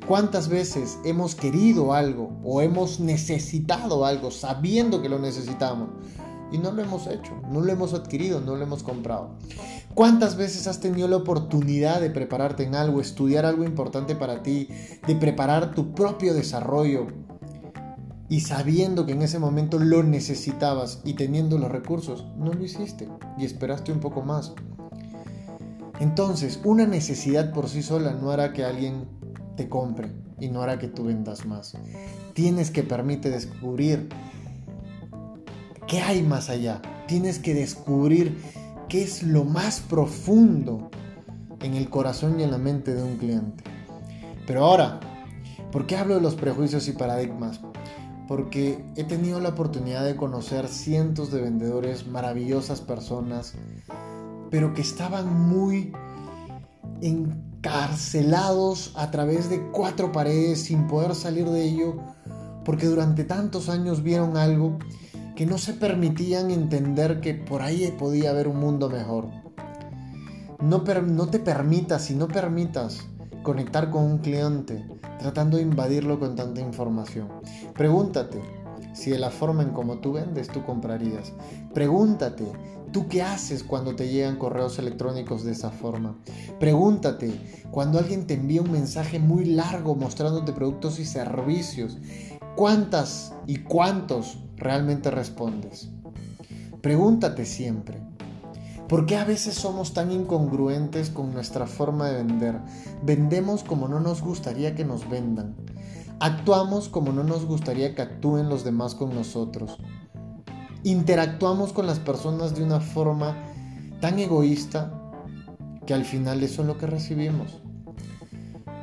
¿Cuántas 0.08 0.48
veces 0.48 0.98
hemos 1.04 1.36
querido 1.36 1.94
algo 1.94 2.40
o 2.44 2.62
hemos 2.62 3.02
necesitado 3.02 4.06
algo 4.06 4.32
sabiendo 4.32 5.02
que 5.02 5.10
lo 5.10 5.20
necesitamos? 5.20 5.90
Y 6.50 6.60
no 6.60 6.72
lo 6.72 6.82
hemos 6.82 7.08
hecho, 7.08 7.34
no 7.52 7.60
lo 7.60 7.74
hemos 7.74 7.94
adquirido, 7.94 8.40
no 8.40 8.56
lo 8.56 8.64
hemos 8.64 8.84
comprado. 8.84 9.36
¿Cuántas 9.94 10.38
veces 10.38 10.66
has 10.68 10.80
tenido 10.80 11.10
la 11.10 11.18
oportunidad 11.18 12.00
de 12.00 12.10
prepararte 12.10 12.64
en 12.64 12.76
algo, 12.76 13.02
estudiar 13.02 13.46
algo 13.46 13.66
importante 13.66 14.16
para 14.16 14.44
ti, 14.44 14.70
de 15.06 15.16
preparar 15.16 15.76
tu 15.76 15.94
propio 15.94 16.34
desarrollo 16.34 17.08
y 18.30 18.42
sabiendo 18.42 19.06
que 19.06 19.14
en 19.14 19.22
ese 19.22 19.40
momento 19.40 19.80
lo 19.80 20.04
necesitabas 20.04 21.02
y 21.06 21.14
teniendo 21.14 21.58
los 21.58 21.72
recursos, 21.72 22.26
no 22.38 22.54
lo 22.54 22.64
hiciste 22.64 23.08
y 23.38 23.46
esperaste 23.46 23.92
un 23.92 24.00
poco 24.00 24.22
más? 24.22 24.54
Entonces, 26.00 26.60
una 26.64 26.86
necesidad 26.86 27.54
por 27.54 27.70
sí 27.70 27.82
sola 27.82 28.14
no 28.14 28.32
hará 28.32 28.54
que 28.54 28.64
alguien 28.64 29.08
te 29.56 29.68
compre 29.68 30.12
y 30.40 30.50
no 30.50 30.62
hará 30.62 30.78
que 30.78 30.88
tú 30.88 31.06
vendas 31.06 31.46
más. 31.46 31.74
Tienes 32.34 32.70
que 32.70 32.84
permitir 32.84 33.32
descubrir 33.32 34.10
qué 35.88 36.02
hay 36.02 36.22
más 36.22 36.50
allá. 36.50 36.82
Tienes 37.08 37.40
que 37.40 37.54
descubrir 37.54 38.38
qué 38.90 39.04
es 39.04 39.24
lo 39.24 39.44
más 39.44 39.80
profundo 39.80 40.92
en 41.62 41.74
el 41.74 41.90
corazón 41.90 42.40
y 42.40 42.44
en 42.44 42.52
la 42.52 42.58
mente 42.58 42.94
de 42.94 43.02
un 43.02 43.18
cliente. 43.18 43.64
Pero 44.46 44.66
ahora, 44.66 45.00
¿por 45.72 45.88
qué 45.88 45.98
hablo 45.98 46.16
de 46.16 46.22
los 46.22 46.36
prejuicios 46.36 46.88
y 46.88 46.92
paradigmas? 46.92 47.60
Porque 48.28 48.84
he 48.96 49.04
tenido 49.04 49.40
la 49.40 49.50
oportunidad 49.50 50.04
de 50.04 50.16
conocer 50.16 50.68
cientos 50.68 51.32
de 51.32 51.42
vendedores, 51.42 52.08
maravillosas 52.08 52.82
personas, 52.82 53.54
pero 54.50 54.74
que 54.74 54.82
estaban 54.82 55.48
muy 55.48 55.94
encarcelados 57.02 58.94
a 58.96 59.12
través 59.12 59.50
de 59.50 59.62
cuatro 59.72 60.12
paredes 60.12 60.64
sin 60.64 60.88
poder 60.88 61.16
salir 61.16 61.50
de 61.50 61.64
ello, 61.64 61.96
porque 62.66 62.88
durante 62.88 63.24
tantos 63.24 63.70
años 63.70 64.04
vieron 64.04 64.36
algo 64.36 64.78
que 65.36 65.46
no 65.46 65.58
se 65.58 65.74
permitían 65.74 66.50
entender 66.50 67.22
que 67.22 67.36
por 67.36 67.62
ahí 67.62 67.94
podía 67.98 68.32
haber 68.32 68.48
un 68.48 68.60
mundo 68.60 68.90
mejor. 68.90 69.30
No, 70.60 70.80
no 70.84 71.28
te 71.28 71.40
permitas 71.40 72.10
y 72.10 72.16
no 72.16 72.28
permitas 72.28 73.06
conectar 73.44 73.92
con 73.92 74.04
un 74.04 74.18
cliente 74.18 74.84
tratando 75.20 75.58
de 75.58 75.64
invadirlo 75.64 76.20
con 76.20 76.36
tanta 76.36 76.62
información. 76.62 77.30
Pregúntate 77.74 78.42
si 78.94 79.12
de 79.12 79.20
la 79.20 79.30
forma 79.30 79.64
en 79.64 79.70
como 79.70 80.00
tú 80.00 80.14
vendes 80.14 80.48
tú 80.48 80.64
comprarías. 80.64 81.34
Pregúntate 81.74 82.46
¿Tú 82.92 83.08
qué 83.10 83.22
haces 83.22 83.64
cuando 83.64 83.96
te 83.96 84.08
llegan 84.08 84.38
correos 84.38 84.80
electrónicos 84.80 85.44
de 85.44 85.52
esa 85.52 85.72
forma? 85.72 86.18
Pregúntate, 86.60 87.32
cuando 87.70 88.00
alguien 88.00 88.26
te 88.26 88.36
envía 88.36 88.62
un 88.62 88.72
mensaje 88.72 89.20
muy 89.20 89.46
largo 89.46 89.96
mostrándote 89.96 90.54
productos 90.54 90.98
y 91.00 91.06
servicios, 91.06 91.98
¿cuántas 92.56 93.34
y 93.46 93.58
cuántos 93.58 94.40
realmente 94.56 95.12
respondes? 95.12 95.90
Pregúntate 96.82 97.46
siempre, 97.46 98.00
¿por 98.88 99.06
qué 99.06 99.18
a 99.18 99.26
veces 99.26 99.56
somos 99.56 99.94
tan 99.94 100.12
incongruentes 100.12 101.10
con 101.10 101.34
nuestra 101.34 101.68
forma 101.68 102.08
de 102.08 102.24
vender? 102.24 102.60
Vendemos 103.04 103.64
como 103.64 103.88
no 103.88 104.00
nos 104.00 104.22
gustaría 104.22 104.76
que 104.76 104.86
nos 104.86 105.10
vendan. 105.10 105.56
Actuamos 106.20 106.90
como 106.90 107.12
no 107.12 107.24
nos 107.24 107.46
gustaría 107.46 107.94
que 107.96 108.02
actúen 108.02 108.50
los 108.50 108.64
demás 108.64 108.96
con 108.96 109.14
nosotros 109.14 109.78
interactuamos 110.84 111.74
con 111.74 111.86
las 111.86 112.00
personas 112.00 112.56
de 112.56 112.64
una 112.64 112.80
forma 112.80 113.36
tan 114.00 114.20
egoísta 114.20 114.94
que 115.86 115.94
al 115.94 116.06
final 116.06 116.42
eso 116.44 116.62
es 116.62 116.68
lo 116.68 116.78
que 116.78 116.88
recibimos. 116.88 117.62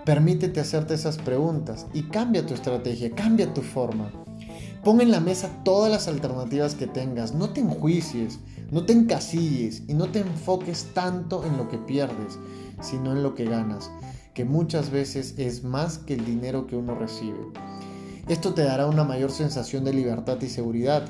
Permítete 0.04 0.61
hacerte 0.61 0.94
esas 0.94 1.16
preguntas 1.16 1.87
y 1.94 2.02
cambia 2.04 2.44
tu 2.44 2.52
estrategia, 2.52 3.14
cambia 3.14 3.54
tu 3.54 3.62
forma. 3.62 4.11
Pon 4.82 5.00
en 5.00 5.11
la 5.11 5.20
mesa 5.20 5.50
todas 5.64 5.90
las 5.90 6.08
alternativas 6.08 6.75
que 6.75 6.87
tengas, 6.87 7.32
no 7.32 7.50
te 7.50 7.61
enjuicies, 7.61 8.38
no 8.75 8.85
te 8.85 8.93
encasilles 8.93 9.85
y 9.87 9.95
no 9.95 10.09
te 10.09 10.19
enfoques 10.19 10.88
tanto 10.95 11.47
en 11.47 11.57
lo 11.57 11.69
que 11.69 11.78
pierdes, 11.78 12.40
sino 12.83 13.12
en 13.12 13.23
lo 13.23 13.37
que 13.37 13.45
ganas, 13.45 13.88
que 14.35 14.45
muchas 14.45 14.90
veces 14.90 15.35
es 15.38 15.62
más 15.62 15.99
que 15.99 16.14
el 16.14 16.25
dinero 16.25 16.66
que 16.66 16.75
uno 16.75 16.97
recibe. 16.97 17.38
Esto 18.26 18.52
te 18.52 18.64
dará 18.64 18.88
una 18.88 19.04
mayor 19.04 19.31
sensación 19.31 19.85
de 19.85 19.93
libertad 19.93 20.38
y 20.43 20.49
seguridad 20.49 21.04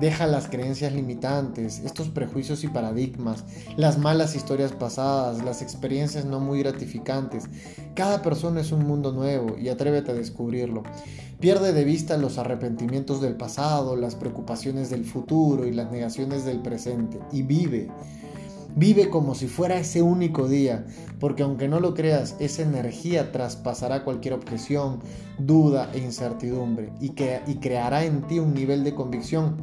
Deja 0.00 0.26
las 0.26 0.48
creencias 0.48 0.92
limitantes, 0.92 1.80
estos 1.80 2.08
prejuicios 2.08 2.64
y 2.64 2.68
paradigmas, 2.68 3.44
las 3.76 3.98
malas 3.98 4.34
historias 4.34 4.72
pasadas, 4.72 5.44
las 5.44 5.62
experiencias 5.62 6.24
no 6.24 6.40
muy 6.40 6.60
gratificantes. 6.60 7.44
Cada 7.94 8.22
persona 8.22 8.62
es 8.62 8.72
un 8.72 8.86
mundo 8.86 9.12
nuevo 9.12 9.56
y 9.58 9.68
atrévete 9.68 10.12
a 10.12 10.14
descubrirlo. 10.14 10.82
Pierde 11.40 11.72
de 11.72 11.84
vista 11.84 12.16
los 12.16 12.38
arrepentimientos 12.38 13.20
del 13.20 13.36
pasado, 13.36 13.96
las 13.96 14.14
preocupaciones 14.14 14.90
del 14.90 15.04
futuro 15.04 15.66
y 15.66 15.72
las 15.72 15.90
negaciones 15.90 16.44
del 16.44 16.60
presente 16.60 17.18
y 17.30 17.42
vive. 17.42 17.90
Vive 18.74 19.10
como 19.10 19.34
si 19.34 19.48
fuera 19.48 19.78
ese 19.78 20.00
único 20.00 20.48
día, 20.48 20.86
porque 21.20 21.42
aunque 21.42 21.68
no 21.68 21.78
lo 21.78 21.92
creas, 21.92 22.36
esa 22.38 22.62
energía 22.62 23.30
traspasará 23.30 24.02
cualquier 24.02 24.32
objeción, 24.32 25.00
duda 25.38 25.90
e 25.92 25.98
incertidumbre 25.98 26.90
y, 26.98 27.10
que, 27.10 27.42
y 27.46 27.56
creará 27.56 28.04
en 28.04 28.22
ti 28.22 28.38
un 28.38 28.54
nivel 28.54 28.82
de 28.82 28.94
convicción 28.94 29.58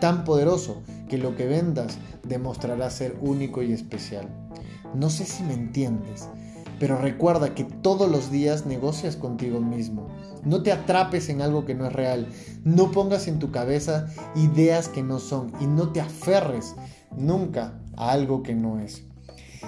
tan 0.00 0.24
poderoso 0.24 0.82
que 1.10 1.18
lo 1.18 1.36
que 1.36 1.46
vendas 1.46 1.98
demostrará 2.26 2.88
ser 2.88 3.18
único 3.20 3.62
y 3.62 3.72
especial. 3.72 4.28
No 4.94 5.10
sé 5.10 5.26
si 5.26 5.42
me 5.42 5.52
entiendes, 5.52 6.26
pero 6.78 6.96
recuerda 6.96 7.54
que 7.54 7.64
todos 7.64 8.10
los 8.10 8.30
días 8.30 8.64
negocias 8.64 9.16
contigo 9.16 9.60
mismo. 9.60 10.08
No 10.42 10.62
te 10.62 10.72
atrapes 10.72 11.28
en 11.28 11.42
algo 11.42 11.66
que 11.66 11.74
no 11.74 11.86
es 11.86 11.92
real. 11.92 12.28
No 12.64 12.90
pongas 12.90 13.28
en 13.28 13.38
tu 13.38 13.50
cabeza 13.50 14.06
ideas 14.34 14.88
que 14.88 15.02
no 15.02 15.18
son 15.18 15.52
y 15.60 15.66
no 15.66 15.92
te 15.92 16.00
aferres 16.00 16.74
nunca 17.16 17.78
algo 17.96 18.42
que 18.42 18.54
no 18.54 18.78
es. 18.80 19.04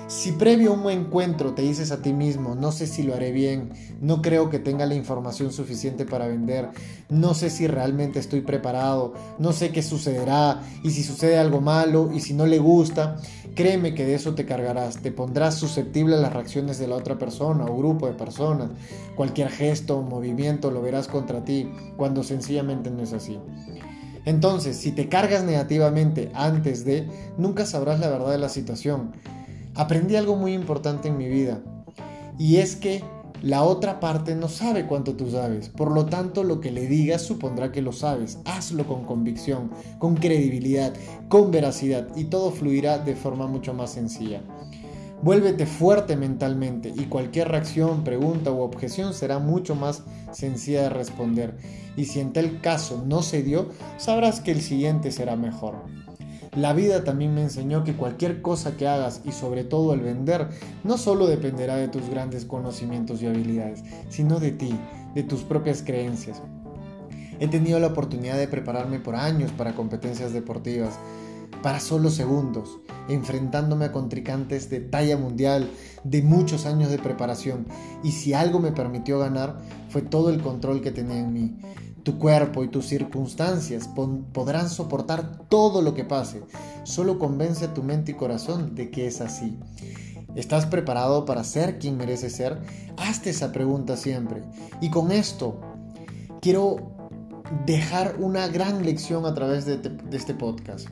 Si 0.09 0.31
previo 0.31 0.71
a 0.71 0.75
un 0.75 0.89
encuentro 0.89 1.55
te 1.55 1.63
dices 1.63 1.91
a 1.91 2.01
ti 2.01 2.13
mismo, 2.13 2.55
no 2.55 2.71
sé 2.71 2.87
si 2.87 3.03
lo 3.03 3.15
haré 3.15 3.33
bien, 3.33 3.73
no 4.01 4.23
creo 4.23 4.51
que 4.51 4.61
tenga 4.61 4.87
la 4.87 4.95
información 4.95 5.53
suficiente 5.53 6.05
para 6.05 6.29
vender, 6.29 6.69
no 7.09 7.35
sé 7.35 7.51
si 7.51 7.67
realmente 7.67 8.21
estoy 8.21 8.43
preparado, 8.43 9.15
no 9.41 9.53
sé 9.53 9.73
qué 9.73 9.83
sucederá 9.83 10.63
y 10.85 10.91
si 10.91 11.03
sucede 11.03 11.39
algo 11.39 11.61
malo 11.61 12.11
y 12.15 12.21
si 12.21 12.35
no 12.35 12.47
le 12.47 12.61
gusta, 12.61 13.17
créeme 13.57 13.95
que 13.95 14.05
de 14.05 14.15
eso 14.15 14.37
te 14.37 14.47
cargarás, 14.47 14.99
te 14.99 15.11
pondrás 15.11 15.57
susceptible 15.57 16.15
a 16.15 16.21
las 16.21 16.33
reacciones 16.33 16.79
de 16.79 16.87
la 16.87 16.95
otra 16.95 17.19
persona 17.19 17.65
o 17.65 17.77
grupo 17.77 18.07
de 18.07 18.13
personas, 18.13 18.71
cualquier 19.17 19.49
gesto 19.49 19.99
o 19.99 20.03
movimiento 20.03 20.71
lo 20.71 20.83
verás 20.83 21.09
contra 21.09 21.45
ti 21.45 21.69
cuando 21.97 22.23
sencillamente 22.23 22.93
no 22.93 23.03
es 23.03 23.13
así. 23.13 23.41
Entonces, 24.27 24.77
si 24.77 24.93
te 24.93 25.09
cargas 25.09 25.45
negativamente 25.45 26.31
antes 26.35 26.85
de, 26.85 27.09
nunca 27.39 27.65
sabrás 27.65 28.01
la 28.01 28.11
verdad 28.11 28.33
de 28.33 28.39
la 28.39 28.49
situación. 28.49 29.13
Aprendí 29.75 30.17
algo 30.17 30.37
muy 30.37 30.53
importante 30.53 31.09
en 31.09 31.17
mi 31.17 31.29
vida 31.29 31.63
y 32.39 32.57
es 32.57 32.77
que 32.77 33.03
la 33.43 33.63
otra 33.63 34.01
parte 34.01 34.35
no 34.35 34.49
sabe 34.49 34.87
cuánto 34.87 35.15
tú 35.15 35.31
sabes, 35.31 35.69
por 35.69 35.93
lo 35.93 36.07
tanto 36.07 36.43
lo 36.43 36.61
que 36.61 36.73
le 36.73 36.87
digas 36.87 37.23
supondrá 37.23 37.71
que 37.71 37.83
lo 37.83 37.93
sabes. 37.93 38.39
Hazlo 38.47 38.87
con 38.87 39.05
convicción, 39.05 39.71
con 39.99 40.17
credibilidad, 40.17 40.93
con 41.29 41.51
veracidad 41.51 42.09
y 42.17 42.25
todo 42.25 42.51
fluirá 42.51 42.99
de 42.99 43.15
forma 43.15 43.47
mucho 43.47 43.75
más 43.75 43.93
sencilla. 43.93 44.43
Vuélvete 45.23 45.67
fuerte 45.67 46.15
mentalmente 46.15 46.93
y 46.95 47.07
cualquier 47.07 47.49
reacción, 47.49 48.05
pregunta 48.05 48.53
u 48.53 48.61
objeción 48.61 49.15
será 49.15 49.39
mucho 49.39 49.75
más 49.75 50.03
sencilla 50.33 50.83
de 50.83 50.91
responder. 50.91 51.57
Y 51.97 52.05
si 52.05 52.21
en 52.21 52.33
tal 52.33 52.61
caso 52.61 53.03
no 53.07 53.23
se 53.23 53.43
dio, 53.43 53.71
sabrás 53.97 54.41
que 54.41 54.53
el 54.53 54.61
siguiente 54.61 55.11
será 55.11 55.35
mejor. 55.35 55.77
La 56.55 56.73
vida 56.73 57.05
también 57.05 57.35
me 57.35 57.43
enseñó 57.43 57.85
que 57.85 57.97
cualquier 57.97 58.41
cosa 58.41 58.77
que 58.77 58.89
hagas 58.89 59.21
y 59.25 59.33
sobre 59.33 59.65
todo 59.65 59.93
el 59.95 60.01
vender 60.01 60.49
no 60.85 60.97
solo 60.97 61.27
dependerá 61.27 61.77
de 61.77 61.89
tus 61.89 62.09
grandes 62.09 62.45
conocimientos 62.45 63.21
y 63.21 63.27
habilidades, 63.27 63.85
sino 64.09 64.39
de 64.39 64.53
ti, 64.53 64.75
de 65.15 65.23
tus 65.23 65.43
propias 65.43 65.83
creencias. 65.83 66.43
He 67.41 67.49
tenido 67.49 67.79
la 67.79 67.89
oportunidad 67.89 68.39
de 68.39 68.49
prepararme 68.49 69.01
por 69.01 69.17
años 69.17 69.51
para 69.53 69.75
competencias 69.75 70.33
deportivas, 70.33 70.99
para 71.67 71.81
solo 71.81 72.11
segundos, 72.11 72.79
enfrentándome 73.09 73.87
a 73.87 73.91
contrincantes 73.91 74.71
de 74.71 74.79
talla 74.79 75.17
mundial, 75.17 75.69
de 76.05 76.23
muchos 76.23 76.65
años 76.65 76.93
de 76.93 76.99
preparación. 77.01 77.67
Y 78.05 78.13
si 78.13 78.35
algo 78.35 78.61
me 78.61 78.71
permitió 78.71 79.19
ganar, 79.19 79.59
fue 79.89 80.03
todo 80.03 80.31
el 80.31 80.41
control 80.41 80.81
que 80.81 80.93
tenía 80.93 81.19
en 81.19 81.33
mí. 81.33 81.59
Tu 82.05 82.21
cuerpo 82.21 82.63
y 82.63 82.69
tus 82.69 82.87
circunstancias 82.87 83.91
podrán 84.33 84.71
soportar 84.71 85.49
todo 85.49 85.83
lo 85.83 85.93
que 85.95 86.05
pase. 86.05 86.45
Solo 86.85 87.19
convence 87.19 87.65
a 87.65 87.75
tu 87.75 87.83
mente 87.83 88.13
y 88.13 88.15
corazón 88.15 88.77
de 88.77 88.93
que 88.93 89.09
es 89.09 89.21
así. 89.21 89.59
¿Estás 90.37 90.67
preparado 90.67 91.25
para 91.25 91.43
ser 91.43 91.81
quien 91.81 91.97
mereces 91.97 92.37
ser? 92.37 92.61
Hazte 92.97 93.31
esa 93.31 93.51
pregunta 93.51 93.97
siempre. 93.97 94.45
Y 94.81 94.91
con 94.91 95.11
esto 95.11 95.61
quiero 96.41 96.93
dejar 97.67 98.19
una 98.21 98.47
gran 98.47 98.85
lección 98.85 99.27
a 99.27 99.35
través 99.35 99.67
de, 99.67 99.79
de 99.79 100.17
este 100.17 100.33
podcast. 100.33 100.87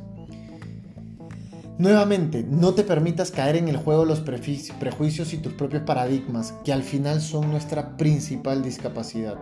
Nuevamente, 1.77 2.47
no 2.49 2.75
te 2.75 2.85
permitas 2.85 3.33
caer 3.33 3.57
en 3.57 3.67
el 3.67 3.77
juego 3.77 4.03
de 4.03 4.07
los 4.07 4.21
prejuicios 4.21 5.33
y 5.33 5.39
tus 5.39 5.55
propios 5.55 5.83
paradigmas, 5.83 6.55
que 6.65 6.73
al 6.73 6.85
final 6.85 7.21
son 7.21 7.51
nuestra 7.51 7.97
principal 7.97 8.63
discapacidad. 8.63 9.39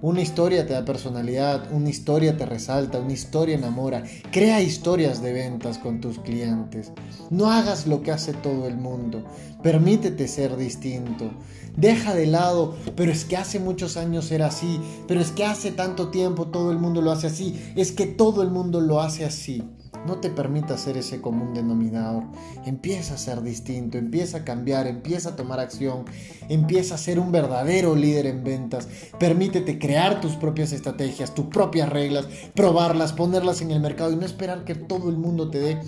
Una 0.00 0.20
historia 0.20 0.68
te 0.68 0.72
da 0.72 0.84
personalidad, 0.84 1.72
una 1.72 1.88
historia 1.88 2.36
te 2.36 2.46
resalta, 2.46 3.00
una 3.00 3.12
historia 3.12 3.56
enamora. 3.56 4.04
Crea 4.30 4.60
historias 4.60 5.20
de 5.20 5.32
ventas 5.32 5.78
con 5.78 6.00
tus 6.00 6.20
clientes. 6.20 6.92
No 7.30 7.50
hagas 7.50 7.88
lo 7.88 8.02
que 8.02 8.12
hace 8.12 8.34
todo 8.34 8.68
el 8.68 8.76
mundo. 8.76 9.24
Permítete 9.60 10.28
ser 10.28 10.56
distinto. 10.56 11.32
Deja 11.76 12.14
de 12.14 12.28
lado, 12.28 12.76
pero 12.94 13.10
es 13.10 13.24
que 13.24 13.36
hace 13.36 13.58
muchos 13.58 13.96
años 13.96 14.30
era 14.30 14.46
así, 14.46 14.78
pero 15.08 15.20
es 15.20 15.32
que 15.32 15.44
hace 15.44 15.72
tanto 15.72 16.10
tiempo 16.10 16.46
todo 16.46 16.70
el 16.70 16.78
mundo 16.78 17.02
lo 17.02 17.10
hace 17.10 17.26
así, 17.26 17.60
es 17.74 17.90
que 17.90 18.06
todo 18.06 18.42
el 18.42 18.50
mundo 18.50 18.80
lo 18.80 19.00
hace 19.00 19.24
así. 19.24 19.64
No 20.06 20.16
te 20.16 20.28
permitas 20.28 20.82
ser 20.82 20.96
ese 20.96 21.20
común 21.20 21.54
denominador. 21.54 22.24
Empieza 22.66 23.14
a 23.14 23.18
ser 23.18 23.42
distinto, 23.42 23.96
empieza 23.96 24.38
a 24.38 24.44
cambiar, 24.44 24.86
empieza 24.86 25.30
a 25.30 25.36
tomar 25.36 25.60
acción, 25.60 26.04
empieza 26.48 26.96
a 26.96 26.98
ser 26.98 27.18
un 27.18 27.32
verdadero 27.32 27.94
líder 27.94 28.26
en 28.26 28.44
ventas. 28.44 28.88
Permítete 29.18 29.78
crear 29.78 30.20
tus 30.20 30.36
propias 30.36 30.72
estrategias, 30.72 31.34
tus 31.34 31.46
propias 31.46 31.88
reglas, 31.88 32.26
probarlas, 32.54 33.12
ponerlas 33.12 33.62
en 33.62 33.70
el 33.70 33.80
mercado 33.80 34.12
y 34.12 34.16
no 34.16 34.26
esperar 34.26 34.64
que 34.64 34.74
todo 34.74 35.08
el 35.08 35.16
mundo 35.16 35.50
te 35.50 35.58
dé 35.58 35.78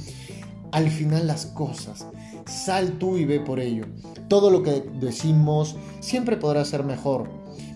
al 0.73 0.91
final 0.91 1.27
las 1.27 1.47
cosas. 1.47 2.07
Sal 2.47 2.99
tú 2.99 3.17
y 3.17 3.25
ve 3.25 3.41
por 3.41 3.61
ello. 3.61 3.87
Todo 4.29 4.51
lo 4.51 4.63
que 4.63 4.85
decimos 5.01 5.77
siempre 6.01 6.37
podrá 6.37 6.65
ser 6.65 6.85
mejor, 6.85 7.29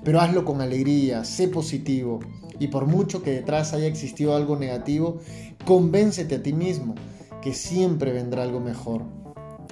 pero 0.04 0.20
hazlo 0.20 0.44
con 0.44 0.60
alegría, 0.60 1.24
sé 1.24 1.48
positivo 1.48 2.20
y 2.58 2.68
por 2.68 2.86
mucho 2.86 3.22
que 3.22 3.32
detrás 3.32 3.72
haya 3.72 3.86
existido 3.86 4.34
algo 4.36 4.56
negativo, 4.56 5.18
convéncete 5.64 6.36
a 6.36 6.42
ti 6.42 6.52
mismo 6.52 6.94
que 7.42 7.54
siempre 7.54 8.12
vendrá 8.12 8.42
algo 8.42 8.60
mejor. 8.60 9.19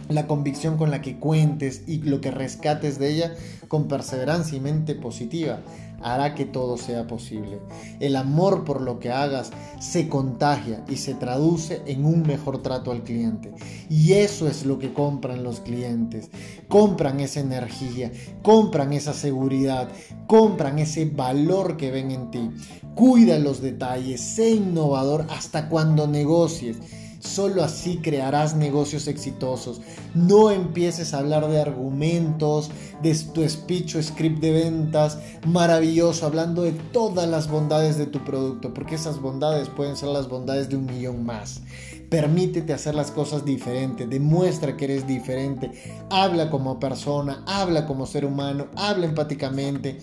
La 0.09 0.27
convicción 0.27 0.77
con 0.77 0.91
la 0.91 1.03
que 1.03 1.19
cuentes 1.19 1.83
y 1.87 1.99
lo 1.99 2.21
que 2.21 2.31
rescates 2.31 2.99
de 2.99 3.11
ella 3.11 3.35
con 3.69 3.88
perseverancia 3.88 4.57
y 4.57 4.61
mente 4.61 4.95
positiva 4.95 5.61
hará 6.00 6.35
que 6.35 6.45
todo 6.45 6.77
sea 6.77 7.07
posible. 7.07 7.61
El 8.00 8.17
amor 8.17 8.65
por 8.65 8.81
lo 8.81 8.99
que 8.99 9.11
hagas 9.11 9.50
se 9.81 10.09
contagia 10.09 10.85
y 10.88 10.97
se 10.97 11.15
traduce 11.15 11.83
en 11.87 12.05
un 12.05 12.23
mejor 12.23 12.62
trato 12.62 12.91
al 12.91 13.03
cliente. 13.03 13.53
Y 13.88 14.15
eso 14.15 14.49
es 14.49 14.65
lo 14.65 14.79
que 14.79 14.93
compran 14.93 15.43
los 15.43 15.61
clientes. 15.61 16.31
Compran 16.69 17.21
esa 17.21 17.41
energía, 17.41 18.12
compran 18.43 18.93
esa 18.93 19.12
seguridad, 19.12 19.88
compran 20.27 20.79
ese 20.79 21.07
valor 21.07 21.77
que 21.77 21.91
ven 21.91 22.11
en 22.11 22.31
ti. 22.31 22.50
Cuida 22.95 23.38
los 23.38 23.61
detalles, 23.61 24.21
sé 24.21 24.50
innovador 24.50 25.27
hasta 25.31 25.69
cuando 25.69 26.07
negocies 26.07 26.79
Solo 27.20 27.64
así 27.64 27.98
crearás 27.98 28.54
negocios 28.54 29.08
exitosos. 29.08 29.80
No 30.14 30.50
empieces 30.50 31.12
a 31.12 31.18
hablar 31.18 31.48
de 31.48 31.60
argumentos, 31.60 32.70
de 33.02 33.14
tu 33.34 33.48
speech 33.48 33.96
o 33.96 34.02
script 34.02 34.40
de 34.40 34.52
ventas 34.52 35.18
maravilloso, 35.46 36.26
hablando 36.26 36.62
de 36.62 36.72
todas 36.72 37.28
las 37.28 37.48
bondades 37.48 37.98
de 37.98 38.06
tu 38.06 38.25
producto, 38.25 38.72
porque 38.72 38.94
esas 38.94 39.20
bondades 39.20 39.68
pueden 39.68 39.96
ser 39.96 40.10
las 40.10 40.28
bondades 40.28 40.68
de 40.68 40.76
un 40.76 40.87
millón 40.87 41.25
más. 41.25 41.62
Permítete 42.08 42.72
hacer 42.72 42.94
las 42.94 43.10
cosas 43.10 43.44
diferentes, 43.44 44.08
demuestra 44.08 44.76
que 44.76 44.87
eres 44.87 45.06
diferente, 45.06 45.70
habla 46.10 46.50
como 46.50 46.80
persona, 46.80 47.44
habla 47.46 47.87
como 47.87 48.06
ser 48.06 48.25
humano, 48.25 48.68
habla 48.76 49.06
empáticamente 49.06 49.98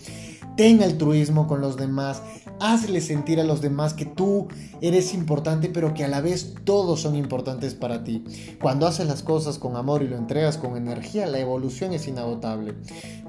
ten 0.56 0.82
altruismo 0.82 1.46
con 1.46 1.60
los 1.60 1.76
demás, 1.76 2.22
hazle 2.60 3.00
sentir 3.00 3.40
a 3.40 3.44
los 3.44 3.60
demás 3.60 3.94
que 3.94 4.06
tú 4.06 4.48
eres 4.80 5.14
importante, 5.14 5.68
pero 5.68 5.94
que 5.94 6.04
a 6.04 6.08
la 6.08 6.20
vez 6.20 6.54
todos 6.64 7.00
son 7.00 7.14
importantes 7.14 7.74
para 7.74 8.04
ti. 8.04 8.24
Cuando 8.60 8.86
haces 8.86 9.06
las 9.06 9.22
cosas 9.22 9.58
con 9.58 9.76
amor 9.76 10.02
y 10.02 10.08
lo 10.08 10.16
entregas 10.16 10.56
con 10.56 10.76
energía, 10.76 11.26
la 11.26 11.38
evolución 11.38 11.92
es 11.92 12.08
inagotable. 12.08 12.74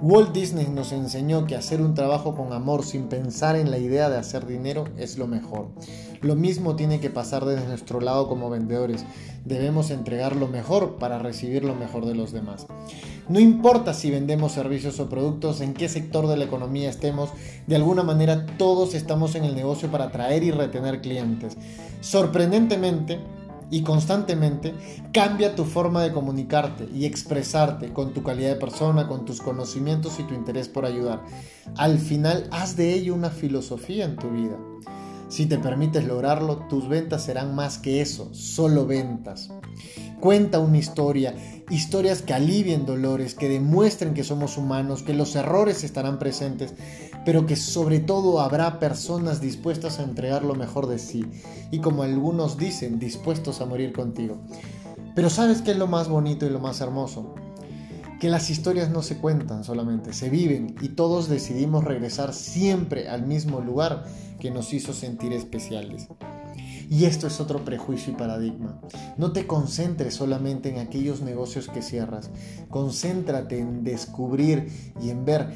Walt 0.02 0.34
Disney 0.34 0.68
nos 0.68 0.92
enseñó 0.92 1.46
que 1.46 1.56
hacer 1.56 1.82
un 1.82 1.94
trabajo 1.94 2.36
con 2.36 2.54
amor 2.54 2.86
sin 2.86 3.04
pensar 3.04 3.56
en 3.56 3.72
la 3.72 3.78
idea 3.78 4.10
de 4.10 4.18
hacer 4.18 4.46
dinero 4.46 4.86
es 4.98 5.18
lo 5.18 5.28
mejor. 5.28 5.70
Lo 6.22 6.36
mismo 6.36 6.76
tiene 6.76 7.00
que 7.00 7.10
pasar 7.10 7.46
desde 7.46 7.68
nuestro 7.68 8.02
lado 8.02 8.28
como 8.28 8.50
vendedores. 8.50 9.06
Debemos 9.46 9.92
entregar 9.92 10.36
lo 10.36 10.48
mejor 10.48 10.98
para 10.98 11.20
recibir 11.20 11.64
lo 11.64 11.76
mejor 11.76 12.06
de 12.06 12.16
los 12.16 12.32
demás. 12.32 12.68
No 13.30 13.40
importa 13.40 13.94
si 13.94 14.10
vendemos 14.10 14.54
servicios 14.54 15.00
o 15.00 15.10
productos, 15.10 15.60
en 15.62 15.74
qué 15.74 15.90
sector 15.90 16.28
de 16.28 16.38
la 16.38 16.46
economía 16.46 16.90
estemos, 16.90 17.30
de 17.68 17.76
alguna 17.76 18.04
manera 18.04 18.46
todos 18.58 18.96
estamos 18.96 19.36
en 19.36 19.44
el 19.44 19.56
negocio 19.56 19.92
para 19.92 20.06
atraer 20.06 20.44
y 20.44 20.52
retener 20.52 21.02
clientes. 21.02 21.58
Sorprendentemente, 22.00 23.20
y 23.70 23.82
constantemente 23.82 24.74
cambia 25.12 25.56
tu 25.56 25.66
forma 25.66 26.02
de 26.02 26.14
comunicarte 26.14 26.88
y 26.94 27.06
expresarte 27.06 27.92
con 27.92 28.14
tu 28.14 28.24
calidad 28.24 28.50
de 28.50 28.56
persona, 28.56 29.08
con 29.08 29.26
tus 29.26 29.42
conocimientos 29.42 30.20
y 30.20 30.24
tu 30.24 30.34
interés 30.34 30.70
por 30.70 30.86
ayudar. 30.86 31.22
Al 31.76 32.00
final, 32.00 32.48
haz 32.52 32.78
de 32.78 32.94
ello 32.94 33.14
una 33.14 33.30
filosofía 33.30 34.06
en 34.06 34.16
tu 34.16 34.30
vida. 34.30 34.58
Si 35.30 35.46
te 35.46 35.60
permites 35.60 36.06
lograrlo, 36.06 36.58
tus 36.70 36.88
ventas 36.88 37.24
serán 37.24 37.54
más 37.54 37.78
que 37.78 38.02
eso, 38.02 38.34
solo 38.34 38.86
ventas. 38.86 39.50
Cuenta 40.22 40.60
una 40.60 40.78
historia, 40.78 41.36
historias 41.70 42.22
que 42.22 42.34
alivien 42.34 42.86
dolores, 42.86 43.36
que 43.36 43.50
demuestren 43.50 44.14
que 44.14 44.24
somos 44.24 44.58
humanos, 44.58 45.04
que 45.04 45.14
los 45.14 45.36
errores 45.36 45.84
estarán 45.84 46.18
presentes, 46.18 46.74
pero 47.26 47.46
que 47.46 47.58
sobre 47.58 48.00
todo 48.00 48.40
habrá 48.40 48.80
personas 48.80 49.42
dispuestas 49.42 50.00
a 50.00 50.04
entregar 50.04 50.44
lo 50.44 50.56
mejor 50.56 50.88
de 50.88 50.98
sí 50.98 51.26
y 51.72 51.80
como 51.80 52.04
algunos 52.04 52.58
dicen, 52.58 52.98
dispuestos 52.98 53.60
a 53.60 53.66
morir 53.66 53.92
contigo. 53.92 54.38
Pero 55.14 55.30
¿sabes 55.30 55.62
qué 55.62 55.72
es 55.72 55.78
lo 55.78 55.88
más 55.88 56.08
bonito 56.08 56.46
y 56.46 56.50
lo 56.50 56.60
más 56.60 56.80
hermoso? 56.80 57.36
Que 58.20 58.30
las 58.30 58.50
historias 58.50 58.90
no 58.90 59.04
se 59.04 59.18
cuentan 59.18 59.64
solamente, 59.64 60.14
se 60.14 60.30
viven 60.30 60.76
y 60.82 60.90
todos 60.90 61.30
decidimos 61.30 61.84
regresar 61.84 62.34
siempre 62.34 63.10
al 63.10 63.26
mismo 63.26 63.62
lugar 63.62 64.06
que 64.40 64.52
nos 64.52 64.74
hizo 64.74 64.94
sentir 64.94 65.34
especiales. 65.34 66.08
Y 66.90 67.06
esto 67.06 67.28
es 67.28 67.40
otro 67.42 67.66
prejuicio 67.66 68.14
y 68.14 68.16
paradigma. 68.16 68.80
No 69.18 69.34
te 69.34 69.46
concentres 69.46 70.16
solamente 70.16 70.70
en 70.70 70.80
aquellos 70.80 71.22
negocios 71.22 71.68
que 71.68 71.82
cierras. 71.82 72.30
Concéntrate 72.70 73.60
en 73.60 73.84
descubrir 73.84 74.72
y 75.02 75.10
en 75.10 75.26
ver 75.26 75.50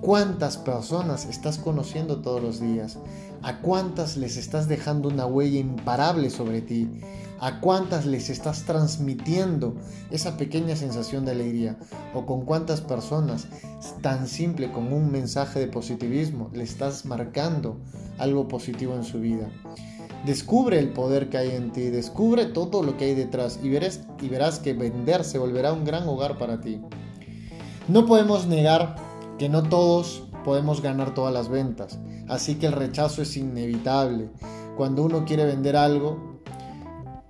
cuántas 0.00 0.58
personas 0.58 1.24
estás 1.24 1.58
conociendo 1.58 2.20
todos 2.20 2.42
los 2.42 2.60
días. 2.60 2.98
A 3.42 3.60
cuántas 3.60 4.16
les 4.16 4.36
estás 4.36 4.68
dejando 4.68 5.08
una 5.08 5.24
huella 5.24 5.58
imparable 5.58 6.28
sobre 6.30 6.60
ti 6.60 6.90
a 7.40 7.60
cuántas 7.60 8.06
les 8.06 8.30
estás 8.30 8.64
transmitiendo 8.64 9.76
esa 10.10 10.36
pequeña 10.36 10.76
sensación 10.76 11.24
de 11.24 11.32
alegría 11.32 11.76
o 12.14 12.26
con 12.26 12.44
cuántas 12.44 12.80
personas 12.80 13.48
tan 14.00 14.26
simple 14.26 14.72
como 14.72 14.96
un 14.96 15.10
mensaje 15.10 15.58
de 15.60 15.68
positivismo 15.68 16.50
le 16.52 16.64
estás 16.64 17.04
marcando 17.04 17.78
algo 18.18 18.48
positivo 18.48 18.94
en 18.94 19.04
su 19.04 19.20
vida. 19.20 19.48
Descubre 20.24 20.78
el 20.78 20.92
poder 20.92 21.28
que 21.28 21.38
hay 21.38 21.50
en 21.50 21.72
ti, 21.72 21.82
descubre 21.82 22.46
todo 22.46 22.82
lo 22.82 22.96
que 22.96 23.04
hay 23.04 23.14
detrás 23.14 23.60
y 23.62 23.68
verás, 23.68 24.00
y 24.20 24.28
verás 24.28 24.58
que 24.58 24.72
vender 24.72 25.24
se 25.24 25.38
volverá 25.38 25.72
un 25.72 25.84
gran 25.84 26.08
hogar 26.08 26.38
para 26.38 26.60
ti. 26.60 26.80
No 27.86 28.06
podemos 28.06 28.46
negar 28.46 28.96
que 29.38 29.48
no 29.48 29.62
todos 29.62 30.24
podemos 30.44 30.82
ganar 30.82 31.14
todas 31.14 31.32
las 31.32 31.48
ventas, 31.48 31.98
así 32.28 32.56
que 32.56 32.66
el 32.66 32.72
rechazo 32.72 33.22
es 33.22 33.36
inevitable. 33.36 34.30
Cuando 34.76 35.04
uno 35.04 35.24
quiere 35.24 35.44
vender 35.44 35.76
algo, 35.76 36.35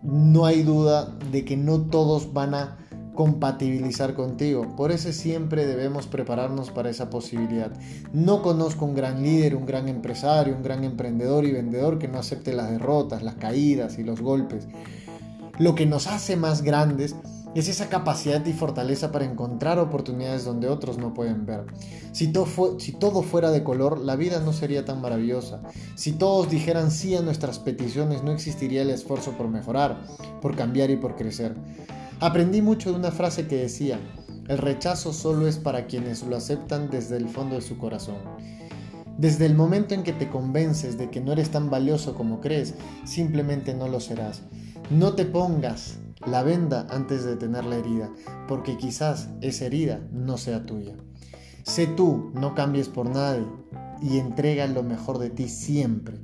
no 0.07 0.47
hay 0.47 0.63
duda 0.63 1.17
de 1.33 1.45
que 1.45 1.57
no 1.57 1.83
todos 1.83 2.33
van 2.33 2.55
a 2.55 2.79
compatibilizar 3.15 4.15
contigo. 4.15 4.77
Por 4.77 4.93
eso 4.93 5.13
siempre 5.13 5.67
debemos 5.67 6.07
prepararnos 6.07 6.71
para 6.71 6.91
esa 6.91 7.11
posibilidad. 7.11 7.73
No 8.13 8.43
conozco 8.43 8.85
un 8.85 8.95
gran 8.95 9.23
líder, 9.23 9.57
un 9.57 9.67
gran 9.67 9.89
empresario, 9.89 10.55
un 10.55 10.63
gran 10.63 10.85
emprendedor 10.85 11.45
y 11.45 11.53
vendedor 11.53 11.99
que 11.99 12.07
no 12.07 12.19
acepte 12.19 12.53
las 12.53 12.71
derrotas, 12.71 13.23
las 13.23 13.35
caídas 13.35 13.99
y 13.99 14.05
los 14.05 14.21
golpes. 14.21 14.69
Lo 15.59 15.75
que 15.75 15.87
nos 15.87 16.07
hace 16.07 16.37
más 16.37 16.63
grandes 16.63 17.17
es 17.59 17.69
esa 17.69 17.89
capacidad 17.89 18.45
y 18.45 18.53
fortaleza 18.53 19.13
para 19.13 19.25
encontrar 19.25 19.79
oportunidades 19.79 20.45
donde 20.45 20.69
otros 20.69 20.99
no 20.99 21.15
pueden 21.15 21.47
ver. 21.47 21.65
Si 22.13 22.33
si 22.79 22.93
todo 22.93 23.23
fuera 23.23 23.51
de 23.51 23.65
color, 23.65 23.99
la 23.99 24.17
vida 24.17 24.41
no 24.41 24.53
sería 24.53 24.85
tan 24.85 25.01
maravillosa. 25.01 25.63
Si 25.95 26.13
todos 26.13 26.51
dijeran 26.51 26.91
sí 26.91 27.17
a 27.17 27.23
nuestras 27.23 27.59
peticiones, 27.59 28.23
no 28.23 28.33
existiría 28.33 28.83
el 28.83 28.91
esfuerzo 28.91 29.33
por 29.33 29.49
mejorar, 29.49 30.03
por 30.43 30.55
cambiar 30.55 30.91
y 30.91 30.97
por 30.97 31.17
crecer. 31.17 31.55
Aprendí 32.21 32.63
mucho 32.63 32.91
de 32.91 32.99
una 32.99 33.11
frase 33.11 33.47
que 33.47 33.57
decía, 33.57 33.99
el 34.49 34.59
rechazo 34.59 35.13
solo 35.13 35.47
es 35.47 35.59
para 35.59 35.87
quienes 35.87 36.23
lo 36.23 36.37
aceptan 36.37 36.91
desde 36.91 37.17
el 37.17 37.29
fondo 37.29 37.57
de 37.57 37.63
su 37.63 37.79
corazón. 37.79 38.17
Desde 39.19 39.47
el 39.47 39.55
momento 39.55 39.95
en 39.95 40.03
que 40.03 40.13
te 40.13 40.29
convences 40.29 40.99
de 40.99 41.11
que 41.11 41.21
no 41.21 41.33
eres 41.33 41.51
tan 41.51 41.71
valioso 41.71 42.15
como 42.15 42.41
crees, 42.41 42.75
simplemente 43.05 43.73
no 43.73 43.89
lo 43.89 43.99
serás. 43.99 44.43
No 44.91 45.15
te 45.15 45.25
pongas 45.25 45.99
la 46.27 46.43
venda 46.43 46.87
antes 46.91 47.25
de 47.25 47.37
tener 47.37 47.65
la 47.65 47.77
herida, 47.77 48.11
porque 48.49 48.77
quizás 48.77 49.29
esa 49.41 49.67
herida 49.67 50.01
no 50.13 50.37
sea 50.37 50.67
tuya. 50.67 50.95
Sé 51.63 51.87
tú, 51.87 52.31
no 52.35 52.55
cambies 52.55 52.89
por 52.89 53.09
nadie 53.09 53.47
y 54.01 54.19
entrega 54.19 54.67
lo 54.67 54.83
mejor 54.83 55.19
de 55.19 55.31
ti 55.31 55.49
siempre. 55.49 56.19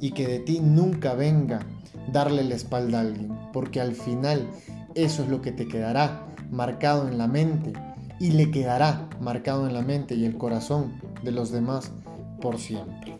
y 0.00 0.12
que 0.12 0.28
de 0.28 0.38
ti 0.38 0.60
nunca 0.60 1.14
venga 1.14 1.66
darle 2.12 2.44
la 2.44 2.54
espalda 2.54 2.98
a 2.98 3.00
alguien, 3.00 3.36
porque 3.52 3.80
al 3.80 3.96
final 3.96 4.46
eso 4.94 5.24
es 5.24 5.28
lo 5.28 5.42
que 5.42 5.50
te 5.50 5.66
quedará 5.66 6.24
marcado 6.52 7.08
en 7.08 7.18
la 7.18 7.26
mente 7.26 7.72
y 8.20 8.30
le 8.30 8.50
quedará 8.50 9.08
marcado 9.20 9.66
en 9.66 9.74
la 9.74 9.82
mente 9.82 10.14
y 10.14 10.24
el 10.24 10.36
corazón 10.36 11.00
de 11.22 11.32
los 11.32 11.50
demás 11.50 11.92
por 12.40 12.58
siempre. 12.58 13.16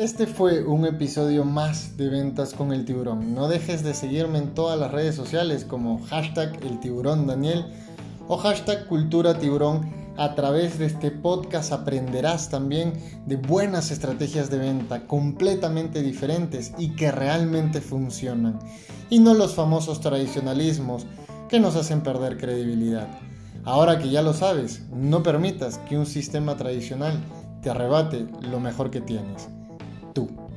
Este 0.00 0.26
fue 0.26 0.64
un 0.64 0.86
episodio 0.86 1.44
más 1.44 1.98
de 1.98 2.08
Ventas 2.08 2.54
con 2.54 2.72
el 2.72 2.86
Tiburón. 2.86 3.34
No 3.34 3.48
dejes 3.48 3.82
de 3.84 3.92
seguirme 3.92 4.38
en 4.38 4.54
todas 4.54 4.80
las 4.80 4.90
redes 4.90 5.14
sociales 5.14 5.66
como 5.66 6.02
hashtag 6.06 6.58
el 6.64 6.80
o 8.26 8.38
hashtag 8.38 8.86
cultura 8.86 9.38
tiburón. 9.38 9.92
A 10.16 10.34
través 10.34 10.78
de 10.78 10.86
este 10.86 11.10
podcast 11.10 11.72
aprenderás 11.72 12.48
también 12.48 12.94
de 13.26 13.36
buenas 13.36 13.90
estrategias 13.90 14.48
de 14.48 14.56
venta 14.56 15.06
completamente 15.06 16.00
diferentes 16.00 16.72
y 16.78 16.96
que 16.96 17.12
realmente 17.12 17.82
funcionan. 17.82 18.58
Y 19.10 19.18
no 19.18 19.34
los 19.34 19.54
famosos 19.54 20.00
tradicionalismos 20.00 21.04
que 21.50 21.60
nos 21.60 21.76
hacen 21.76 22.00
perder 22.00 22.38
credibilidad. 22.38 23.06
Ahora 23.64 23.98
que 23.98 24.08
ya 24.08 24.22
lo 24.22 24.32
sabes, 24.32 24.80
no 24.94 25.22
permitas 25.22 25.76
que 25.76 25.98
un 25.98 26.06
sistema 26.06 26.56
tradicional 26.56 27.20
te 27.60 27.68
arrebate 27.68 28.26
lo 28.40 28.60
mejor 28.60 28.90
que 28.90 29.02
tienes 29.02 29.50
tú. 30.12 30.49